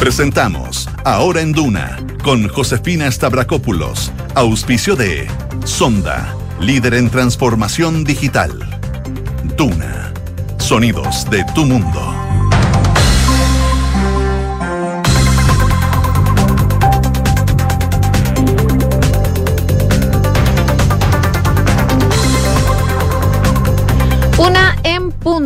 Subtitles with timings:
[0.00, 5.28] Presentamos Ahora en Duna con Josefina Stavrakopoulos, auspicio de
[5.64, 8.50] Sonda, líder en transformación digital.
[9.58, 10.14] Duna,
[10.56, 12.19] sonidos de tu mundo.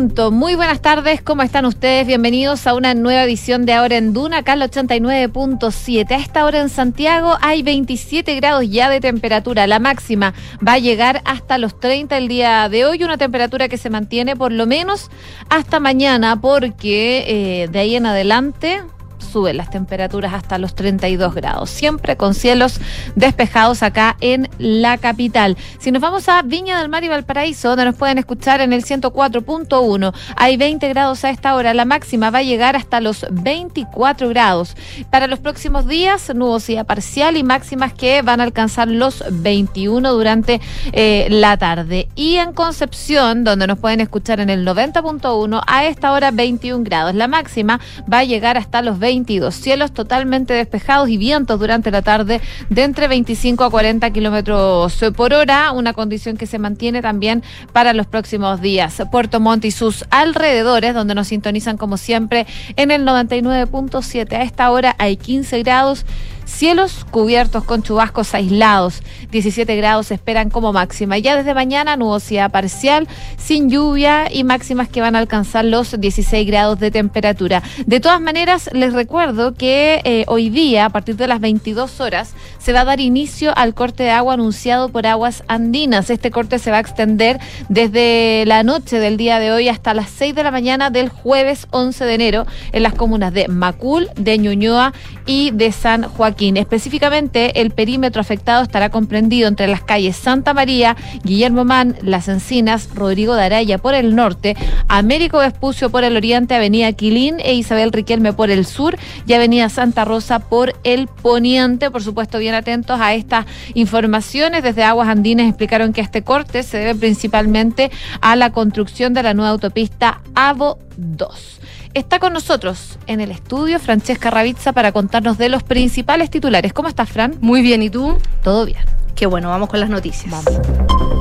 [0.05, 2.05] Muy buenas tardes, ¿cómo están ustedes?
[2.05, 6.11] Bienvenidos a una nueva edición de Ahora en Duna, acá al 89.7.
[6.11, 9.65] A esta hora en Santiago hay 27 grados ya de temperatura.
[9.65, 10.35] La máxima
[10.65, 14.35] va a llegar hasta los 30 el día de hoy, una temperatura que se mantiene
[14.35, 15.09] por lo menos
[15.49, 18.83] hasta mañana, porque eh, de ahí en adelante
[19.25, 22.79] suben las temperaturas hasta los 32 grados, siempre con cielos
[23.15, 25.57] despejados acá en la capital.
[25.79, 28.83] Si nos vamos a Viña del Mar y Valparaíso, donde nos pueden escuchar en el
[28.83, 34.29] 104.1, hay 20 grados a esta hora, la máxima va a llegar hasta los 24
[34.29, 34.75] grados.
[35.09, 40.61] Para los próximos días, nubosidad parcial y máximas que van a alcanzar los 21 durante
[40.91, 42.07] eh, la tarde.
[42.15, 47.15] Y en Concepción, donde nos pueden escuchar en el 90.1, a esta hora 21 grados.
[47.15, 47.79] La máxima
[48.11, 49.14] va a llegar hasta los 20
[49.55, 55.33] Cielos totalmente despejados y vientos durante la tarde de entre 25 a 40 kilómetros por
[55.33, 59.01] hora, una condición que se mantiene también para los próximos días.
[59.11, 64.33] Puerto Montt y sus alrededores, donde nos sintonizan como siempre en el 99.7.
[64.33, 66.05] A esta hora hay 15 grados.
[66.45, 69.01] Cielos cubiertos con chubascos aislados.
[69.31, 71.17] 17 grados se esperan como máxima.
[71.17, 73.07] Ya desde mañana nubosidad parcial,
[73.37, 77.63] sin lluvia y máximas que van a alcanzar los 16 grados de temperatura.
[77.85, 82.33] De todas maneras, les recuerdo que eh, hoy día, a partir de las 22 horas,
[82.59, 86.09] se va a dar inicio al corte de agua anunciado por Aguas Andinas.
[86.09, 90.09] Este corte se va a extender desde la noche del día de hoy hasta las
[90.11, 94.37] 6 de la mañana del jueves 11 de enero en las comunas de Macul, de
[94.37, 94.93] Ñuñoa
[95.25, 96.34] y de San Joaquín.
[96.37, 102.89] Específicamente, el perímetro afectado estará comprendido entre las calles Santa María, Guillermo Man, Las Encinas,
[102.93, 104.57] Rodrigo de Araya por el norte,
[104.89, 109.69] Américo Vespucio por el oriente, Avenida Quilín e Isabel Riquelme por el sur y Avenida
[109.69, 111.89] Santa Rosa por el poniente.
[111.89, 114.61] Por supuesto, bien atentos a estas informaciones.
[114.61, 119.33] Desde Aguas Andinas explicaron que este corte se debe principalmente a la construcción de la
[119.33, 121.59] nueva autopista AVO 2.
[121.95, 126.73] Está con nosotros en el estudio Francesca Ravizza para contarnos de los principales titulares.
[126.73, 127.37] ¿Cómo estás, Fran?
[127.39, 128.17] Muy bien, ¿y tú?
[128.43, 128.83] Todo bien.
[129.15, 130.29] Qué bueno, vamos con las noticias.
[130.29, 131.14] Vamos.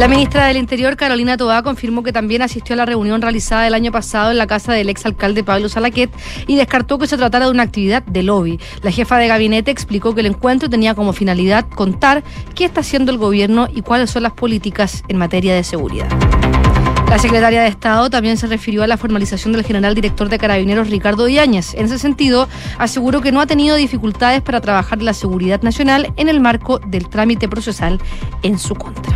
[0.00, 3.74] La ministra del Interior, Carolina Toá, confirmó que también asistió a la reunión realizada el
[3.74, 6.10] año pasado en la casa del exalcalde Pablo Salaquet
[6.46, 8.58] y descartó que se tratara de una actividad de lobby.
[8.80, 12.24] La jefa de gabinete explicó que el encuentro tenía como finalidad contar
[12.54, 16.08] qué está haciendo el gobierno y cuáles son las políticas en materia de seguridad.
[17.10, 20.88] La secretaria de Estado también se refirió a la formalización del general director de Carabineros
[20.88, 21.74] Ricardo Yáñez.
[21.74, 26.30] En ese sentido, aseguró que no ha tenido dificultades para trabajar la seguridad nacional en
[26.30, 28.00] el marco del trámite procesal
[28.42, 29.14] en su contra.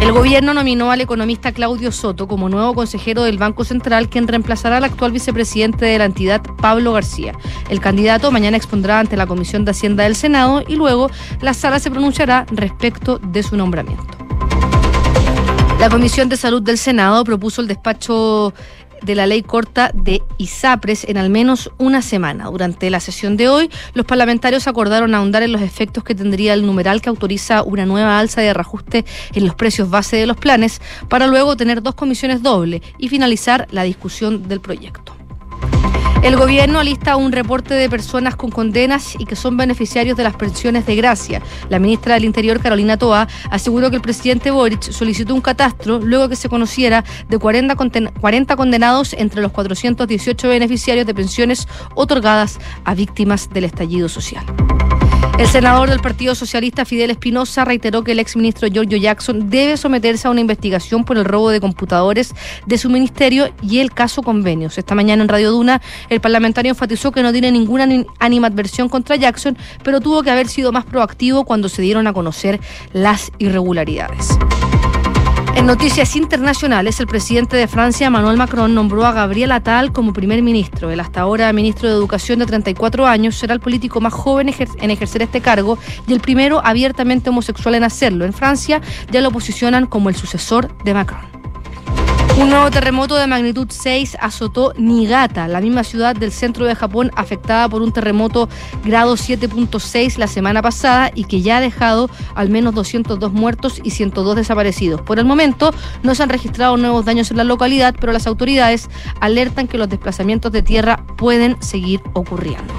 [0.00, 4.78] El gobierno nominó al economista Claudio Soto como nuevo consejero del Banco Central, quien reemplazará
[4.78, 7.34] al actual vicepresidente de la entidad, Pablo García.
[7.68, 11.10] El candidato mañana expondrá ante la Comisión de Hacienda del Senado y luego
[11.42, 14.06] la sala se pronunciará respecto de su nombramiento.
[15.78, 18.54] La Comisión de Salud del Senado propuso el despacho
[19.02, 22.46] de la ley corta de ISAPRES en al menos una semana.
[22.46, 26.66] Durante la sesión de hoy, los parlamentarios acordaron ahondar en los efectos que tendría el
[26.66, 30.80] numeral que autoriza una nueva alza de reajuste en los precios base de los planes,
[31.08, 35.19] para luego tener dos comisiones doble y finalizar la discusión del proyecto.
[36.22, 40.36] El gobierno alista un reporte de personas con condenas y que son beneficiarios de las
[40.36, 41.40] pensiones de gracia.
[41.70, 46.28] La ministra del Interior, Carolina Toa, aseguró que el presidente Boric solicitó un catastro luego
[46.28, 47.74] que se conociera de 40,
[48.20, 54.44] 40 condenados entre los 418 beneficiarios de pensiones otorgadas a víctimas del estallido social.
[55.40, 60.28] El senador del Partido Socialista, Fidel Espinosa, reiteró que el exministro Giorgio Jackson debe someterse
[60.28, 62.34] a una investigación por el robo de computadores
[62.66, 64.76] de su ministerio y el caso convenios.
[64.76, 67.88] Esta mañana en Radio Duna, el parlamentario enfatizó que no tiene ninguna
[68.18, 72.60] animadversión contra Jackson, pero tuvo que haber sido más proactivo cuando se dieron a conocer
[72.92, 74.38] las irregularidades.
[75.56, 80.42] En noticias internacionales, el presidente de Francia, Emmanuel Macron, nombró a Gabriel Attal como primer
[80.42, 80.90] ministro.
[80.90, 84.90] El hasta ahora ministro de Educación de 34 años será el político más joven en
[84.90, 88.24] ejercer este cargo y el primero abiertamente homosexual en hacerlo.
[88.24, 88.80] En Francia
[89.10, 91.39] ya lo posicionan como el sucesor de Macron.
[92.40, 97.10] Un nuevo terremoto de magnitud 6 azotó Niigata, la misma ciudad del centro de Japón
[97.14, 98.48] afectada por un terremoto
[98.82, 103.90] grado 7.6 la semana pasada y que ya ha dejado al menos 202 muertos y
[103.90, 105.02] 102 desaparecidos.
[105.02, 108.88] Por el momento no se han registrado nuevos daños en la localidad, pero las autoridades
[109.20, 112.72] alertan que los desplazamientos de tierra pueden seguir ocurriendo.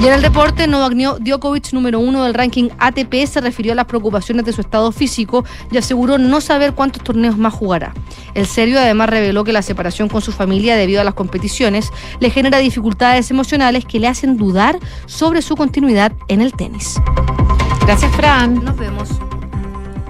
[0.00, 3.86] Y en el deporte, Novak Djokovic, número uno del ranking ATP, se refirió a las
[3.86, 7.94] preocupaciones de su estado físico y aseguró no saber cuántos torneos más jugará.
[8.34, 11.90] El serbio además reveló que la separación con su familia debido a las competiciones
[12.20, 16.94] le genera dificultades emocionales que le hacen dudar sobre su continuidad en el tenis.
[17.84, 18.64] Gracias, Fran.
[18.64, 19.08] Nos vemos.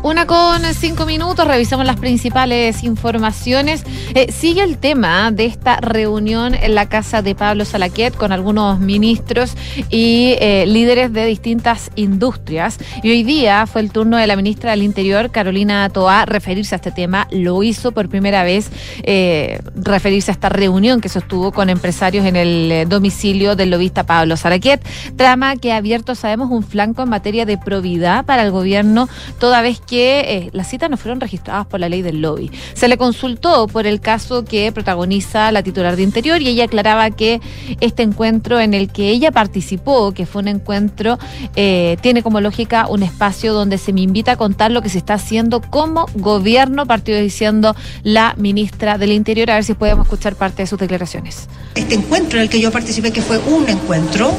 [0.05, 3.83] Una con cinco minutos, revisamos las principales informaciones.
[4.15, 8.79] Eh, sigue el tema de esta reunión en la casa de Pablo Salaquet con algunos
[8.79, 9.57] ministros
[9.91, 12.79] y eh, líderes de distintas industrias.
[13.03, 16.77] Y hoy día fue el turno de la ministra del Interior, Carolina Toá, referirse a
[16.77, 17.27] este tema.
[17.33, 18.71] Lo hizo por primera vez,
[19.03, 24.37] eh, referirse a esta reunión que sostuvo con empresarios en el domicilio del lobista Pablo
[24.37, 24.81] Salaquet.
[25.17, 29.09] Trama que ha abierto, sabemos, un flanco en materia de probidad para el gobierno,
[29.41, 32.51] toda vez que eh, las citas no fueron registradas por la ley del lobby.
[32.75, 37.11] Se le consultó por el caso que protagoniza la titular de Interior y ella aclaraba
[37.11, 37.41] que
[37.81, 41.19] este encuentro en el que ella participó, que fue un encuentro,
[41.57, 44.99] eh, tiene como lógica un espacio donde se me invita a contar lo que se
[44.99, 49.51] está haciendo como gobierno, partido diciendo la ministra del Interior.
[49.51, 51.49] A ver si podemos escuchar parte de sus declaraciones.
[51.75, 54.33] Este encuentro en el que yo participé, que fue un encuentro,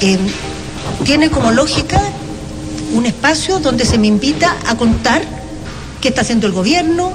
[0.00, 0.18] eh,
[1.04, 2.00] tiene como lógica
[2.94, 5.22] un espacio donde se me invita a contar
[6.00, 7.12] qué está haciendo el gobierno,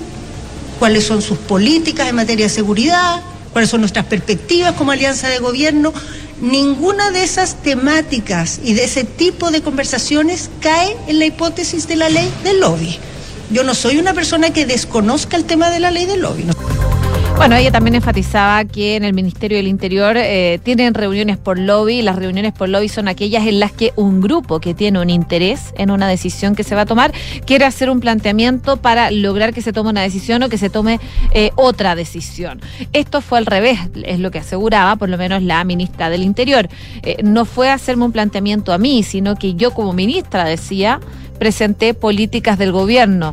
[0.78, 3.22] cuáles son sus políticas en materia de seguridad,
[3.54, 5.94] cuáles son nuestras perspectivas como alianza de gobierno.
[6.42, 11.96] Ninguna de esas temáticas y de ese tipo de conversaciones cae en la hipótesis de
[11.96, 12.98] la ley del lobby.
[13.50, 16.46] Yo no soy una persona que desconozca el tema de la ley del lobby.
[17.40, 22.02] Bueno, ella también enfatizaba que en el Ministerio del Interior eh, tienen reuniones por lobby
[22.02, 25.74] las reuniones por lobby son aquellas en las que un grupo que tiene un interés
[25.78, 27.14] en una decisión que se va a tomar
[27.46, 31.00] quiere hacer un planteamiento para lograr que se tome una decisión o que se tome
[31.32, 32.60] eh, otra decisión.
[32.92, 36.68] Esto fue al revés, es lo que aseguraba por lo menos la ministra del Interior.
[37.04, 41.00] Eh, no fue hacerme un planteamiento a mí, sino que yo como ministra decía,
[41.40, 43.32] presenté políticas del gobierno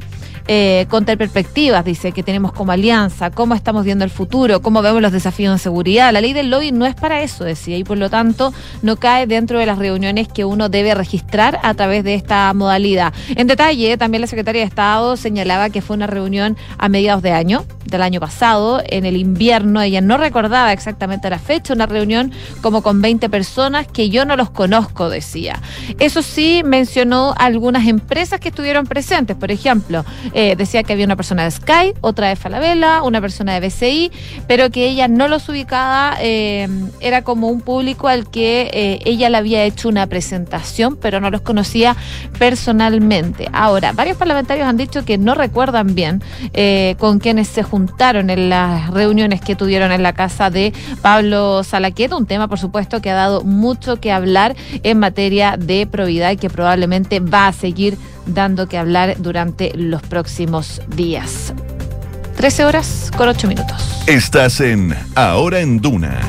[0.48, 0.86] eh,
[1.18, 5.52] perspectivas, dice, que tenemos como alianza, cómo estamos viendo el futuro, cómo vemos los desafíos
[5.52, 6.12] en seguridad.
[6.12, 8.52] La ley del lobby no es para eso, decía, y por lo tanto
[8.82, 13.12] no cae dentro de las reuniones que uno debe registrar a través de esta modalidad.
[13.34, 17.32] En detalle, también la secretaria de Estado señalaba que fue una reunión a mediados de
[17.32, 19.80] año, del año pasado, en el invierno.
[19.80, 24.36] Ella no recordaba exactamente la fecha, una reunión como con 20 personas que yo no
[24.36, 25.60] los conozco, decía.
[25.98, 30.04] Eso sí, mencionó algunas empresas que estuvieron presentes, por ejemplo,
[30.38, 34.12] eh, decía que había una persona de Sky, otra de Falabella, una persona de BCI,
[34.46, 36.68] pero que ella no los ubicaba, eh,
[37.00, 41.30] era como un público al que eh, ella le había hecho una presentación, pero no
[41.30, 41.96] los conocía
[42.38, 43.48] personalmente.
[43.50, 46.22] Ahora, varios parlamentarios han dicho que no recuerdan bien
[46.98, 52.14] con quienes se juntaron en las reuniones que tuvieron en la casa de Pablo Salaqueta,
[52.14, 56.36] un tema, por supuesto, que ha dado mucho que hablar en materia de probidad y
[56.36, 61.54] que probablemente va a seguir dando que hablar durante los próximos días.
[62.36, 64.04] 13 horas con 8 minutos.
[64.06, 66.20] Estás en Ahora en Duna.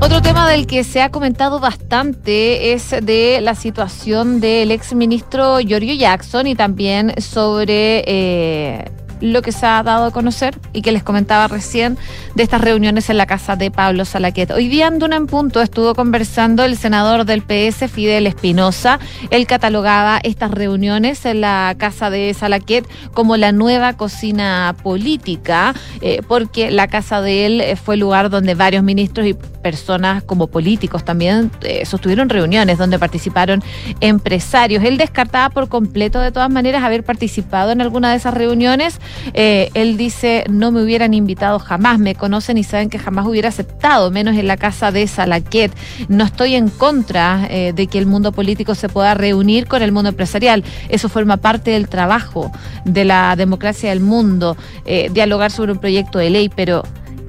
[0.00, 5.94] Otro tema del que se ha comentado bastante es de la situación del exministro Giorgio
[5.94, 8.90] Jackson y también sobre eh,
[9.22, 11.96] lo que se ha dado a conocer y que les comentaba recién
[12.34, 14.50] de estas reuniones en la casa de Pablo Salaquet.
[14.50, 18.98] Hoy día en Duna en Punto estuvo conversando el senador del PS, Fidel Espinosa.
[19.30, 26.20] Él catalogaba estas reuniones en la casa de Salaquet como la nueva cocina política, eh,
[26.26, 31.04] porque la casa de él eh, fue lugar donde varios ministros y personas como políticos
[31.04, 33.62] también eh, sostuvieron reuniones donde participaron
[34.00, 34.82] empresarios.
[34.82, 38.98] Él descartaba por completo de todas maneras haber participado en alguna de esas reuniones
[39.34, 43.48] eh, él dice, no me hubieran invitado jamás, me conocen y saben que jamás hubiera
[43.48, 45.72] aceptado, menos en la casa de Salaquet.
[46.08, 49.92] No estoy en contra eh, de que el mundo político se pueda reunir con el
[49.92, 50.64] mundo empresarial.
[50.88, 52.50] Eso forma parte del trabajo
[52.84, 56.82] de la democracia del mundo, eh, dialogar sobre un proyecto de ley, pero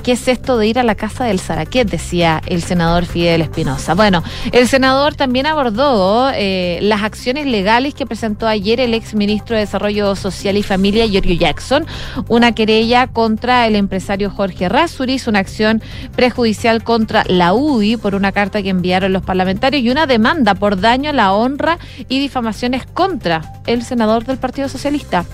[0.04, 1.90] ¿qué es esto de ir a la casa del Zaraquet?
[1.90, 3.94] Decía el senador Fidel Espinosa.
[3.94, 9.56] Bueno, el senador también abordó eh, las acciones legales que presentó ayer el ex ministro
[9.56, 11.86] de Desarrollo Social y Familia, Giorgio Jackson,
[12.28, 15.82] una querella contra el empresario Jorge Rasuris, una acción
[16.16, 20.80] prejudicial contra la UDI por una carta que enviaron los parlamentarios y una demanda por
[20.80, 21.80] daño a la honra
[22.10, 25.26] y difamaciones contra el senador del Partido Socialista.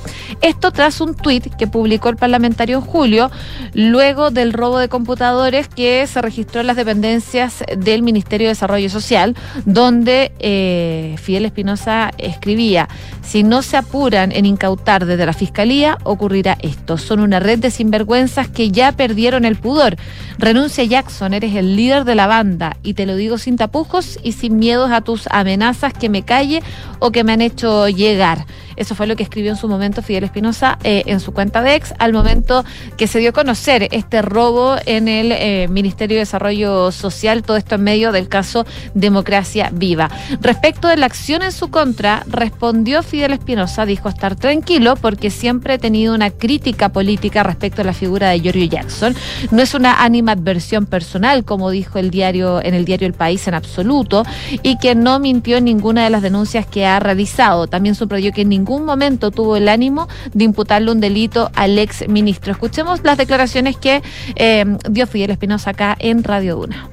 [0.42, 3.32] Esto tras un tuit que publicó el parlamentario en julio,
[3.74, 8.90] luego del robo de computadores que se registró en las dependencias del Ministerio de Desarrollo
[8.90, 9.36] Social,
[9.66, 12.88] donde eh, Fidel Espinosa escribía,
[13.22, 16.98] si no se apuran en incautar desde la Fiscalía, ocurrirá esto.
[16.98, 19.96] Son una red de sinvergüenzas que ya perdieron el pudor.
[20.40, 24.32] Renuncia Jackson, eres el líder de la banda y te lo digo sin tapujos y
[24.32, 26.64] sin miedos a tus amenazas que me calle
[27.00, 28.46] o que me han hecho llegar.
[28.80, 31.76] Eso fue lo que escribió en su momento Fidel Espinosa eh, en su cuenta de
[31.76, 32.64] ex al momento
[32.96, 37.58] que se dio a conocer este robo en el eh, Ministerio de Desarrollo Social, todo
[37.58, 40.10] esto en medio del caso Democracia Viva.
[40.40, 45.74] Respecto de la acción en su contra, respondió Fidel Espinosa, dijo estar tranquilo porque siempre
[45.74, 49.14] he tenido una crítica política respecto a la figura de Giorgio Jackson.
[49.52, 53.56] No es una animadversión personal, como dijo el diario en el diario El País en
[53.56, 54.24] absoluto,
[54.64, 57.68] y que no mintió en ninguna de las denuncias que ha realizado.
[57.68, 62.08] También subrayó que ningún ningún momento tuvo el ánimo de imputarle un delito al ex
[62.08, 62.52] ministro.
[62.52, 64.02] Escuchemos las declaraciones que
[64.36, 66.88] eh, dio Fidel Espinosa acá en Radio Duna.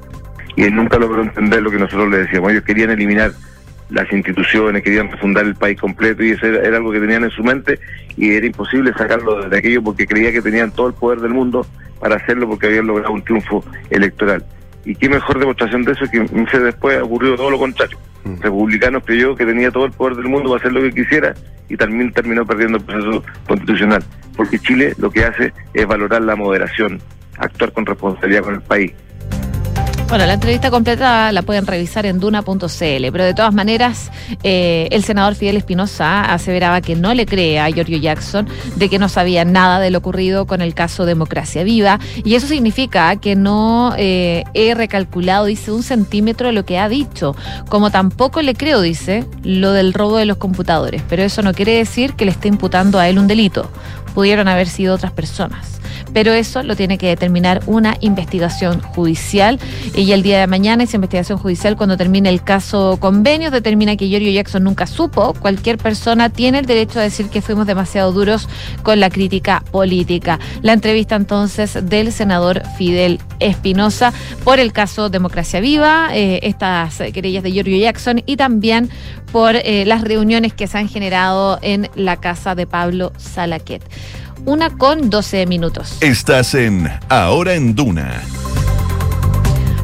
[0.56, 2.50] Y él nunca logró entender lo que nosotros le decíamos.
[2.52, 3.32] Ellos querían eliminar
[3.90, 7.44] las instituciones, querían fundar el país completo y eso era, algo que tenían en su
[7.44, 7.78] mente
[8.16, 11.66] y era imposible sacarlo de aquello porque creía que tenían todo el poder del mundo
[11.98, 14.44] para hacerlo porque habían logrado un triunfo electoral.
[14.84, 17.98] Y qué mejor demostración de eso que meses después ocurrió todo lo contrario.
[18.24, 18.40] Mm.
[18.40, 21.34] Republicanos creyó que tenía todo el poder del mundo para hacer lo que quisiera
[21.68, 24.04] y también terminó perdiendo el proceso constitucional.
[24.36, 27.00] Porque Chile lo que hace es valorar la moderación,
[27.38, 28.92] actuar con responsabilidad con el país.
[30.08, 34.12] Bueno, la entrevista completa la pueden revisar en duna.cl, pero de todas maneras,
[34.44, 39.00] eh, el senador Fidel Espinosa aseveraba que no le cree a Giorgio Jackson de que
[39.00, 43.34] no sabía nada de lo ocurrido con el caso Democracia Viva, y eso significa que
[43.34, 47.34] no eh, he recalculado, dice, un centímetro de lo que ha dicho,
[47.68, 51.72] como tampoco le creo, dice, lo del robo de los computadores, pero eso no quiere
[51.72, 53.68] decir que le esté imputando a él un delito,
[54.14, 55.80] pudieron haber sido otras personas
[56.16, 59.60] pero eso lo tiene que determinar una investigación judicial.
[59.94, 64.08] Y el día de mañana esa investigación judicial cuando termine el caso convenios determina que
[64.08, 68.48] Giorgio Jackson nunca supo, cualquier persona tiene el derecho a decir que fuimos demasiado duros
[68.82, 70.40] con la crítica política.
[70.62, 77.42] La entrevista entonces del senador Fidel Espinosa por el caso Democracia Viva, eh, estas querellas
[77.42, 78.88] de Giorgio Jackson y también
[79.32, 83.82] por eh, las reuniones que se han generado en la casa de Pablo Salaquet
[84.44, 85.96] una con 12 minutos.
[86.00, 88.22] Estás en Ahora en Duna.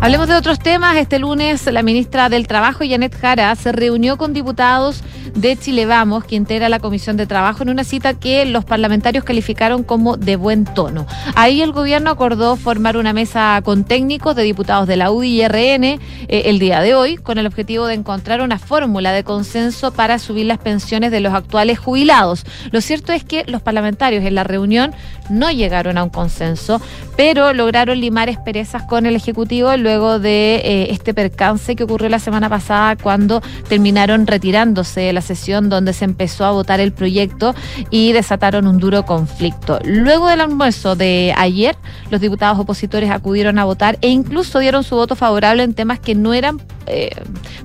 [0.02, 0.96] Hablemos de otros temas.
[0.96, 5.00] Este lunes la ministra del Trabajo, Janet Jara, se reunió con diputados
[5.36, 9.22] de Chile Vamos, que integra la Comisión de Trabajo, en una cita que los parlamentarios
[9.22, 11.06] calificaron como de buen tono.
[11.36, 15.46] Ahí el gobierno acordó formar una mesa con técnicos de diputados de la UDI y
[15.46, 19.92] RN eh, el día de hoy, con el objetivo de encontrar una fórmula de consenso
[19.92, 22.44] para subir las pensiones de los actuales jubilados.
[22.72, 24.92] Lo cierto es que los parlamentarios en la reunión
[25.30, 26.80] no llegaron a un consenso,
[27.16, 32.48] pero lograron limar esperezas con el Ejecutivo de eh, este percance que ocurrió la semana
[32.48, 37.54] pasada cuando terminaron retirándose de la sesión donde se empezó a votar el proyecto
[37.90, 39.80] y desataron un duro conflicto.
[39.84, 41.76] Luego del almuerzo de ayer,
[42.10, 46.14] los diputados opositores acudieron a votar e incluso dieron su voto favorable en temas que
[46.14, 47.10] no eran eh,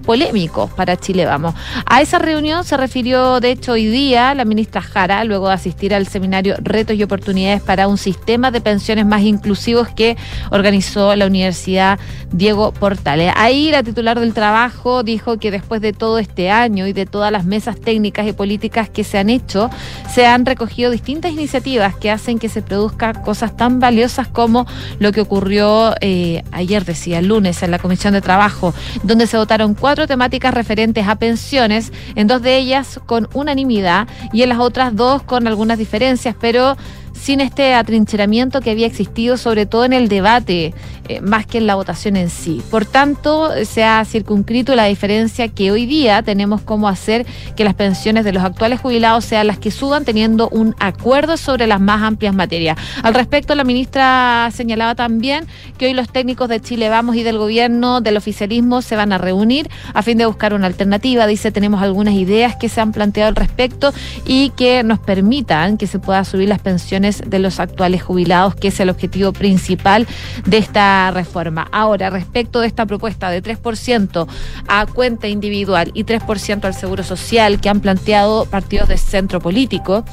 [0.05, 1.53] polémicos para Chile Vamos.
[1.85, 5.93] A esa reunión se refirió, de hecho, hoy día la ministra Jara, luego de asistir
[5.93, 10.15] al seminario Retos y Oportunidades para un sistema de pensiones más inclusivos que
[10.51, 11.99] organizó la Universidad
[12.31, 13.33] Diego Portales.
[13.35, 17.31] Ahí la titular del trabajo dijo que después de todo este año y de todas
[17.31, 19.69] las mesas técnicas y políticas que se han hecho,
[20.13, 24.65] se han recogido distintas iniciativas que hacen que se produzcan cosas tan valiosas como
[24.99, 29.37] lo que ocurrió eh, ayer, decía, el lunes, en la Comisión de Trabajo, donde se
[29.37, 34.59] votaron cuatro temáticas referentes a pensiones, en dos de ellas con unanimidad y en las
[34.59, 36.77] otras dos con algunas diferencias, pero
[37.13, 40.73] sin este atrincheramiento que había existido, sobre todo en el debate,
[41.07, 42.61] eh, más que en la votación en sí.
[42.69, 47.73] Por tanto, se ha circunscrito la diferencia que hoy día tenemos cómo hacer que las
[47.73, 52.01] pensiones de los actuales jubilados sean las que suban, teniendo un acuerdo sobre las más
[52.01, 52.77] amplias materias.
[53.03, 55.45] Al respecto, la ministra señalaba también
[55.77, 59.17] que hoy los técnicos de Chile Vamos y del gobierno, del oficialismo, se van a
[59.17, 61.27] reunir a fin de buscar una alternativa.
[61.27, 63.93] Dice, tenemos algunas ideas que se han planteado al respecto
[64.25, 68.69] y que nos permitan que se pueda subir las pensiones de los actuales jubilados, que
[68.69, 70.07] es el objetivo principal
[70.45, 71.67] de esta reforma.
[71.71, 74.27] Ahora, respecto de esta propuesta de 3%
[74.67, 80.03] a cuenta individual y 3% al seguro social que han planteado partidos de centro político,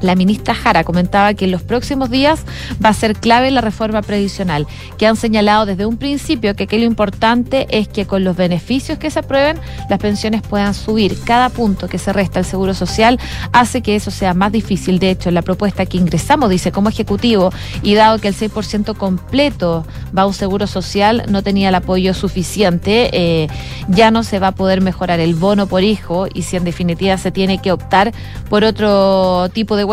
[0.00, 2.44] la ministra Jara comentaba que en los próximos días
[2.84, 4.66] va a ser clave la reforma previsional,
[4.98, 9.10] que han señalado desde un principio que lo importante es que con los beneficios que
[9.10, 11.18] se aprueben, las pensiones puedan subir.
[11.24, 13.18] Cada punto que se resta al Seguro Social
[13.52, 14.98] hace que eso sea más difícil.
[14.98, 19.86] De hecho, la propuesta que ingresamos dice como ejecutivo, y dado que el 6% completo
[20.16, 23.48] va a un Seguro Social, no tenía el apoyo suficiente, eh,
[23.88, 27.16] ya no se va a poder mejorar el bono por hijo y si en definitiva
[27.18, 28.12] se tiene que optar
[28.48, 29.84] por otro tipo de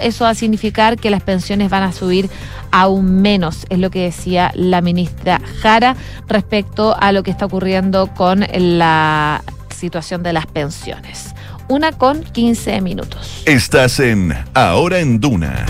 [0.00, 2.30] eso va a significar que las pensiones van a subir
[2.70, 5.96] aún menos, es lo que decía la ministra Jara
[6.28, 9.42] respecto a lo que está ocurriendo con la
[9.74, 11.34] situación de las pensiones.
[11.68, 13.42] Una con 15 minutos.
[13.46, 15.66] Estás en Ahora en Duna.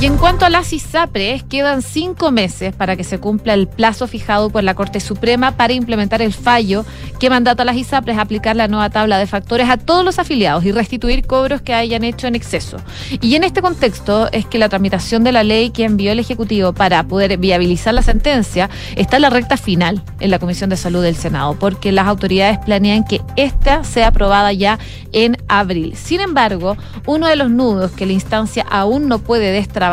[0.00, 4.06] Y en cuanto a las ISAPRES, quedan cinco meses para que se cumpla el plazo
[4.06, 6.86] fijado por la Corte Suprema para implementar el fallo
[7.18, 10.64] que mandata a las ISAPRES aplicar la nueva tabla de factores a todos los afiliados
[10.64, 12.78] y restituir cobros que hayan hecho en exceso.
[13.20, 16.72] Y en este contexto es que la tramitación de la ley que envió el Ejecutivo
[16.72, 21.02] para poder viabilizar la sentencia está en la recta final en la Comisión de Salud
[21.02, 24.78] del Senado, porque las autoridades planean que esta sea aprobada ya
[25.12, 25.94] en abril.
[25.94, 29.89] Sin embargo, uno de los nudos que la instancia aún no puede destrabar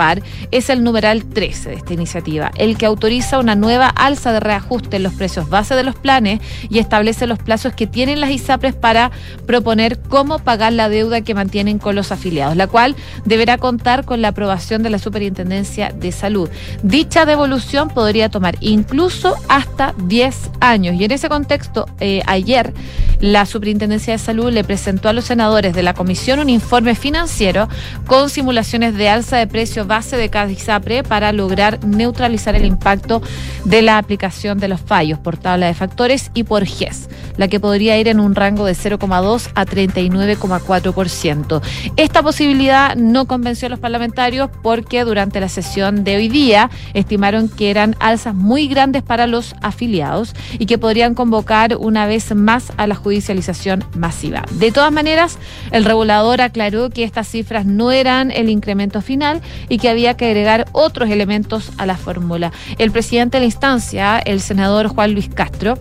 [0.51, 4.97] es el numeral 13 de esta iniciativa, el que autoriza una nueva alza de reajuste
[4.97, 6.39] en los precios base de los planes
[6.69, 9.11] y establece los plazos que tienen las ISAPRES para
[9.45, 14.21] proponer cómo pagar la deuda que mantienen con los afiliados, la cual deberá contar con
[14.21, 16.49] la aprobación de la Superintendencia de Salud.
[16.83, 20.95] Dicha devolución podría tomar incluso hasta 10 años.
[20.95, 22.73] Y en ese contexto, eh, ayer
[23.19, 27.67] la Superintendencia de Salud le presentó a los senadores de la comisión un informe financiero
[28.05, 33.21] con simulaciones de alza de precios base de cada ISAPRE para lograr neutralizar el impacto
[33.65, 37.59] de la aplicación de los fallos por tabla de factores y por GES, la que
[37.59, 41.61] podría ir en un rango de 0,2 a 39,4%.
[41.95, 47.49] Esta posibilidad no convenció a los parlamentarios porque durante la sesión de hoy día estimaron
[47.49, 52.71] que eran alzas muy grandes para los afiliados y que podrían convocar una vez más
[52.77, 54.43] a la judicialización masiva.
[54.51, 55.37] De todas maneras,
[55.71, 60.25] el regulador aclaró que estas cifras no eran el incremento final y que había que
[60.25, 62.51] agregar otros elementos a la fórmula.
[62.77, 65.77] El presidente de la instancia, el senador Juan Luis Castro,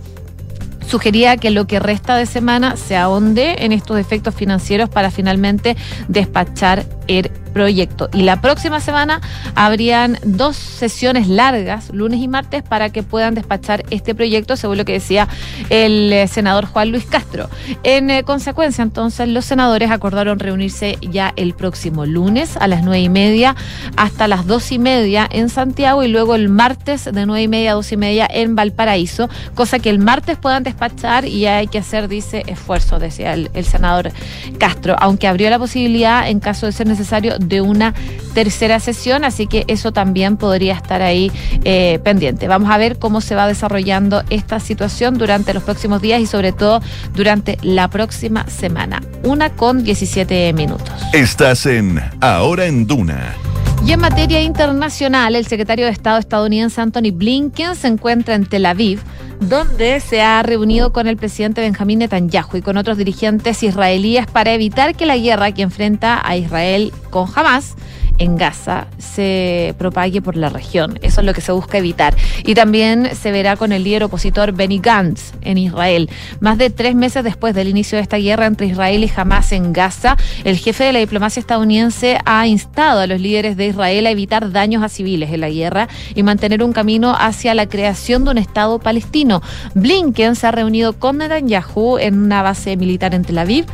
[0.87, 5.77] sugería que lo que resta de semana se ahonde en estos efectos financieros para finalmente
[6.07, 8.11] despachar el proyecto.
[8.13, 9.23] Y la próxima semana
[9.55, 14.85] habrían dos sesiones largas, lunes y martes, para que puedan despachar este proyecto, según lo
[14.85, 15.27] que decía
[15.71, 17.49] el eh, senador Juan Luis Castro.
[17.83, 23.01] En eh, consecuencia, entonces, los senadores acordaron reunirse ya el próximo lunes a las nueve
[23.01, 23.57] y media
[23.97, 27.71] hasta las dos y media en Santiago y luego el martes de nueve y media
[27.71, 31.79] a dos y media en Valparaíso, cosa que el martes puedan despachar y hay que
[31.79, 34.13] hacer, dice, esfuerzo, decía el senador
[34.59, 37.95] Castro, aunque abrió la posibilidad, en caso de ser necesario, de una
[38.35, 41.33] tercera sesión, así que eso también podría estar ahí
[41.65, 42.49] eh, pendiente.
[42.49, 46.53] Vamos a ver cómo se va desarrollando esta situación durante los próximos días y sobre
[46.53, 46.81] todo
[47.15, 49.03] durante la próxima semana.
[49.23, 50.91] Una con 17 minutos.
[51.13, 53.46] Estás en Ahora en Duna.
[53.85, 58.67] Y en materia internacional, el secretario de Estado estadounidense Anthony Blinken se encuentra en Tel
[58.67, 59.01] Aviv,
[59.41, 64.53] donde se ha reunido con el presidente Benjamín Netanyahu y con otros dirigentes israelíes para
[64.53, 67.77] evitar que la guerra que enfrenta a Israel con Hamas
[68.19, 70.99] en Gaza se propague por la región.
[71.03, 72.15] Eso es lo que se busca evitar.
[72.45, 76.11] Y también se verá con el líder opositor Benny Gantz en Israel.
[76.41, 79.73] Más de tres meses después del inicio de esta guerra entre Israel y Hamas en
[79.73, 84.11] Gaza, el jefe de la diplomacia estadounidense ha instado a los líderes de Israel a
[84.11, 88.31] evitar daños a civiles en la guerra y mantener un camino hacia la creación de
[88.31, 89.43] un Estado palestino.
[89.75, 93.67] Blinken se ha reunido con Netanyahu en una base militar en Tel Aviv,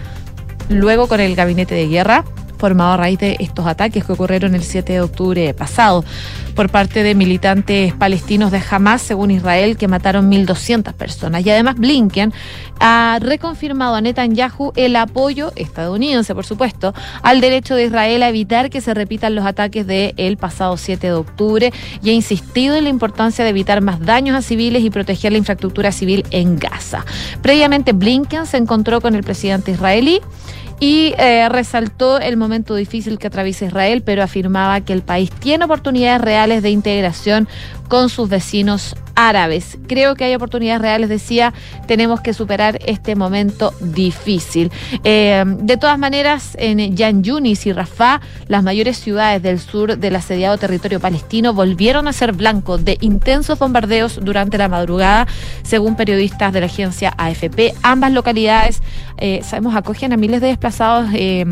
[0.68, 2.24] luego con el gabinete de guerra
[2.62, 6.04] formado a raíz de estos ataques que ocurrieron el 7 de octubre pasado
[6.54, 11.44] por parte de militantes palestinos de Hamas, según Israel, que mataron 1.200 personas.
[11.44, 12.32] Y además Blinken
[12.78, 18.70] ha reconfirmado a Netanyahu el apoyo estadounidense, por supuesto, al derecho de Israel a evitar
[18.70, 22.90] que se repitan los ataques del pasado 7 de octubre y ha insistido en la
[22.90, 27.04] importancia de evitar más daños a civiles y proteger la infraestructura civil en Gaza.
[27.42, 30.20] Previamente Blinken se encontró con el presidente israelí
[30.82, 35.64] y eh, resaltó el momento difícil que atraviesa Israel, pero afirmaba que el país tiene
[35.66, 37.46] oportunidades reales de integración
[37.92, 39.76] con sus vecinos árabes.
[39.86, 41.52] Creo que hay oportunidades reales, decía,
[41.86, 44.72] tenemos que superar este momento difícil.
[45.04, 50.16] Eh, de todas maneras, en Yan Yunis y Rafah, las mayores ciudades del sur del
[50.16, 55.26] asediado territorio palestino volvieron a ser blanco de intensos bombardeos durante la madrugada,
[55.62, 57.74] según periodistas de la agencia AFP.
[57.82, 58.82] Ambas localidades,
[59.18, 61.10] eh, sabemos, acogen a miles de desplazados.
[61.12, 61.44] Eh,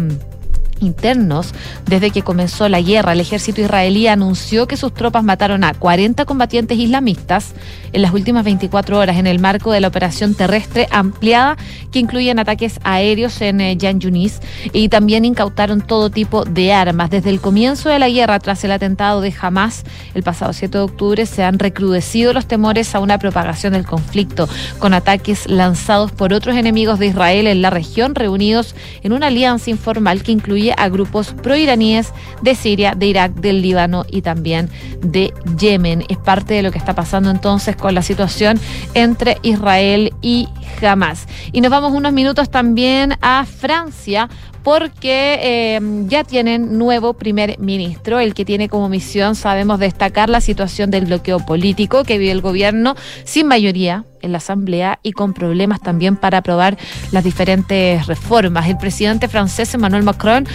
[0.81, 1.53] internos.
[1.87, 6.25] Desde que comenzó la guerra, el ejército israelí anunció que sus tropas mataron a 40
[6.25, 7.53] combatientes islamistas
[7.93, 11.57] en las últimas 24 horas en el marco de la operación terrestre ampliada
[11.91, 14.41] que incluyen ataques aéreos en eh, Yan Yunis
[14.73, 17.11] y también incautaron todo tipo de armas.
[17.11, 20.85] Desde el comienzo de la guerra, tras el atentado de Hamas el pasado 7 de
[20.85, 26.33] octubre, se han recrudecido los temores a una propagación del conflicto, con ataques lanzados por
[26.33, 30.33] otros enemigos de Israel en la región, reunidos en una alianza informal que
[30.77, 34.69] a grupos proiraníes de Siria, de Irak, del Líbano y también
[35.01, 36.05] de Yemen.
[36.09, 38.59] Es parte de lo que está pasando entonces con la situación
[38.95, 40.49] entre Israel y
[40.83, 41.27] Hamas.
[41.53, 44.29] Y nos vamos unos minutos también a Francia
[44.63, 50.41] porque eh, ya tienen nuevo primer ministro, el que tiene como misión, sabemos, destacar la
[50.41, 55.33] situación del bloqueo político que vive el gobierno sin mayoría en la Asamblea y con
[55.33, 56.77] problemas también para aprobar
[57.11, 58.69] las diferentes reformas.
[58.69, 60.47] El presidente francés Emmanuel Macron,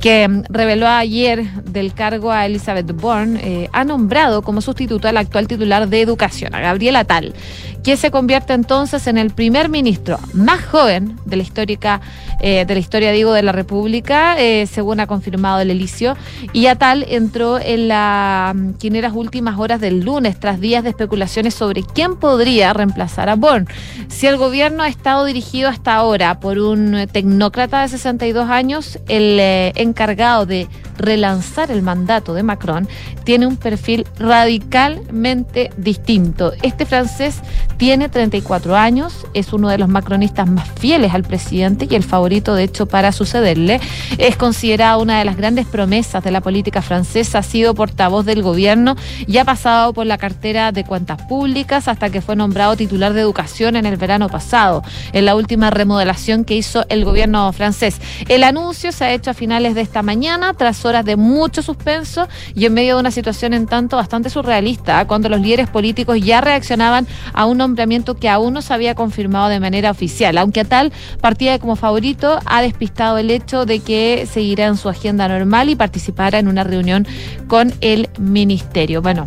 [0.00, 5.18] que mm, reveló ayer del cargo a Elizabeth Bourne, eh, ha nombrado como sustituto al
[5.18, 7.34] actual titular de Educación, a Gabriela Tal,
[7.82, 12.00] que se convierte entonces en el primer ministro más joven de la histórica,
[12.40, 16.16] eh, de la historia, digo, de la República, eh, según ha confirmado el Elicio,
[16.52, 21.54] y a Tal entró en las mm, últimas horas del lunes, tras días de especulaciones
[21.54, 23.66] sobre quién podría reemplazar Sarah Bourne.
[24.08, 29.38] Si el gobierno ha estado dirigido hasta ahora por un tecnócrata de 62 años, el
[29.40, 32.88] eh, encargado de relanzar el mandato de Macron
[33.24, 36.52] tiene un perfil radicalmente distinto.
[36.62, 37.40] Este francés
[37.80, 42.54] tiene 34 años, es uno de los macronistas más fieles al presidente y el favorito,
[42.54, 43.80] de hecho, para sucederle.
[44.18, 48.42] Es considerado una de las grandes promesas de la política francesa, ha sido portavoz del
[48.42, 53.14] gobierno y ha pasado por la cartera de cuentas públicas hasta que fue nombrado titular
[53.14, 54.82] de educación en el verano pasado,
[55.14, 57.98] en la última remodelación que hizo el gobierno francés.
[58.28, 62.28] El anuncio se ha hecho a finales de esta mañana, tras horas de mucho suspenso
[62.54, 66.42] y en medio de una situación en tanto bastante surrealista, cuando los líderes políticos ya
[66.42, 70.36] reaccionaban a un nombramiento que aún no se había confirmado de manera oficial.
[70.38, 74.88] Aunque a tal partida como favorito, ha despistado el hecho de que seguirá en su
[74.88, 77.06] agenda normal y participará en una reunión
[77.46, 79.02] con el ministerio.
[79.02, 79.24] Bueno,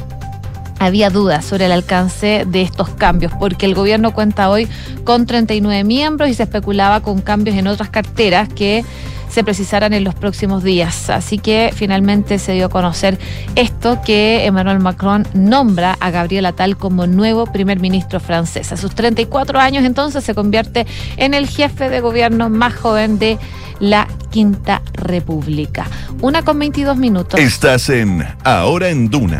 [0.79, 4.67] había dudas sobre el alcance de estos cambios, porque el gobierno cuenta hoy
[5.05, 8.83] con 39 miembros y se especulaba con cambios en otras carteras que
[9.33, 11.09] se precisarán en los próximos días.
[11.09, 13.17] Así que finalmente se dio a conocer
[13.55, 18.71] esto que Emmanuel Macron nombra a Gabriel Attal como nuevo primer ministro francés.
[18.71, 20.85] A sus 34 años entonces se convierte
[21.17, 23.39] en el jefe de gobierno más joven de
[23.79, 25.87] la Quinta República.
[26.21, 27.39] Una con 22 minutos.
[27.39, 29.39] Estás en Ahora en Duna.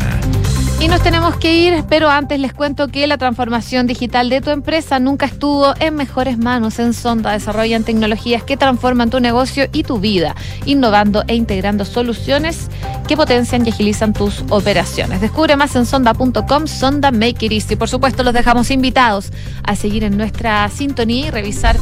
[0.80, 4.50] Y nos tenemos que ir, pero antes les cuento que la transformación digital de tu
[4.50, 6.78] empresa nunca estuvo en mejores manos.
[6.78, 10.34] En Sonda desarrollan tecnologías que transforman tu negocio y tu vida,
[10.66, 12.68] innovando e integrando soluciones
[13.08, 15.20] que potencian y agilizan tus operaciones.
[15.20, 17.76] Descubre más en sonda.com, Sonda Make It Easy.
[17.76, 19.30] Por supuesto, los dejamos invitados
[19.62, 21.76] a seguir en nuestra sintonía y revisar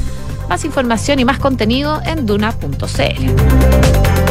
[0.49, 4.22] más información y más contenido en duna.cl.